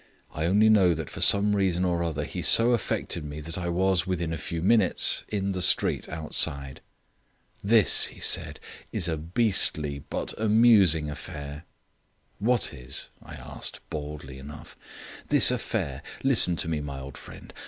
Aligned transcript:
I 0.33 0.47
only 0.47 0.67
know 0.67 0.95
that 0.95 1.11
for 1.11 1.21
some 1.21 1.55
reason 1.55 1.85
or 1.85 2.01
other 2.01 2.23
he 2.23 2.41
so 2.41 2.71
affected 2.71 3.23
me 3.23 3.39
that 3.41 3.55
I 3.55 3.69
was, 3.69 4.07
within 4.07 4.33
a 4.33 4.37
few 4.39 4.63
minutes, 4.63 5.23
in 5.27 5.51
the 5.51 5.61
street 5.61 6.09
outside. 6.09 6.81
"This," 7.63 8.07
he 8.07 8.19
said, 8.19 8.59
"is 8.91 9.07
a 9.07 9.15
beastly 9.15 9.99
but 9.99 10.33
amusing 10.39 11.07
affair." 11.07 11.65
"What 12.39 12.73
is?" 12.73 13.09
I 13.21 13.35
asked, 13.35 13.79
baldly 13.91 14.39
enough. 14.39 14.75
"This 15.27 15.51
affair. 15.51 16.01
Listen 16.23 16.55
to 16.55 16.67
me, 16.67 16.79
my 16.81 16.99
old 16.99 17.15
friend. 17.15 17.53